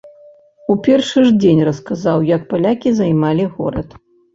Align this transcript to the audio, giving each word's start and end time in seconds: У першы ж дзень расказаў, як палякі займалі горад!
У 0.73 0.77
першы 0.87 1.19
ж 1.27 1.35
дзень 1.41 1.63
расказаў, 1.69 2.27
як 2.35 2.51
палякі 2.51 2.99
займалі 3.05 3.51
горад! 3.57 4.01